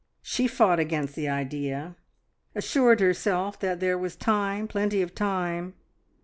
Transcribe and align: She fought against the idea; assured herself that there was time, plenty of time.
She 0.23 0.47
fought 0.47 0.79
against 0.79 1.13
the 1.13 1.29
idea; 1.29 1.95
assured 2.55 3.01
herself 3.01 3.59
that 3.59 3.79
there 3.79 3.99
was 3.99 4.15
time, 4.15 4.67
plenty 4.67 5.03
of 5.03 5.13
time. 5.13 5.75